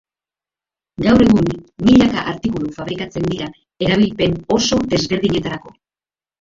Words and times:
Gaur 1.05 1.23
egun 1.25 1.45
milaka 1.89 2.23
artikulu 2.33 2.71
fabrikatzen 2.79 3.29
dira 3.35 3.53
erabilpen 3.89 4.37
oso 4.59 4.83
desberdinetarako. 4.97 5.81